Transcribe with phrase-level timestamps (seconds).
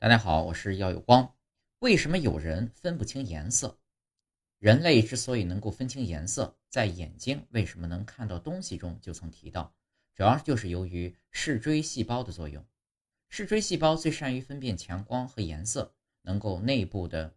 [0.00, 1.34] 大家好，我是耀有光。
[1.80, 3.80] 为什么有人分不清颜色？
[4.60, 9.74] 人类之所以能够分清颜色，在眼睛为什么能看到东西中就曾提到，
[10.14, 12.64] 主要就是由于视锥细胞的作用。
[13.28, 17.34] 视锥细胞最善于分辨强光和颜色，能够内部的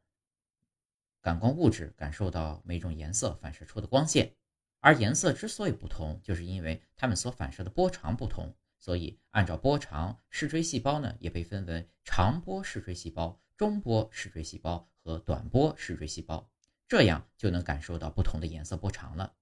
[1.20, 4.36] 感光物质感受到每种颜色反射出的光线。
[4.82, 8.56] 而颜色之所以不同，就是因为它们所反射的波长不同。
[8.82, 16.50] 所以，按照波长，视锥细胞呢也被分为长波视锥细胞、中波视锥细胞和短波视锥细胞，
[16.88, 19.36] 这样就能感受到不同的颜色波长了。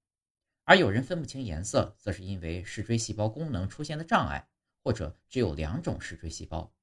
[0.65, 4.49] 而有人分不清颜色，则是因为视锥细胞功能出现了障碍，
[4.84, 6.73] 或者只有两种视锥细胞，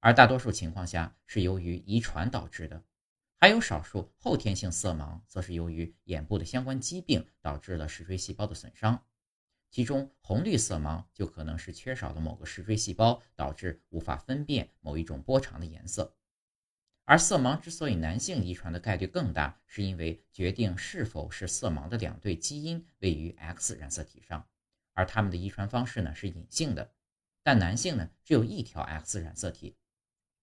[0.00, 2.84] 而大多数情况下是由于遗传导致的。
[3.40, 9.02] 还有少数后天性色盲，则是由于眼部的相关疾病导致了视锥细胞的损伤。
[9.74, 16.14] 其中，红绿色盲就可能是缺少了某个视锥细胞，导致无法分辨某一种波长的颜色。
[17.04, 24.46] 而色盲之所以男性遗传的概率更大，是因为决定是否是色盲的两对基因位于 X 染色体上，
[24.92, 26.92] 而它们的遗传方式呢是隐性的。
[27.42, 29.76] 但男性呢只有一条 X 染色体。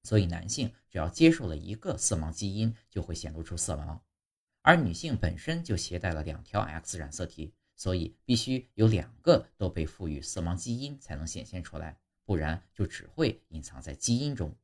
[0.04, 4.02] 所以，男性只要接受了一个色盲基因，就会显露出色盲；
[4.62, 14.56] 而女性本身就携带了两条 X 染色体，所以必须有两个都被赋予死亡基因才能显现出来，不然就只会隐藏在基因中。